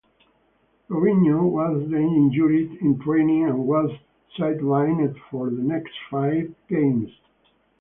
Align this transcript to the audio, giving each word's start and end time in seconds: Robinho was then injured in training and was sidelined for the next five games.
Robinho 0.89 1.47
was 1.47 1.87
then 1.91 2.09
injured 2.15 2.55
in 2.81 2.97
training 2.97 3.43
and 3.45 3.67
was 3.67 3.91
sidelined 4.35 5.15
for 5.29 5.51
the 5.51 5.61
next 5.61 5.93
five 6.09 6.51
games. 6.67 7.11